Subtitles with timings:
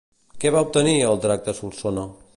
[0.43, 2.11] Què va obtenir el drac de Solsona?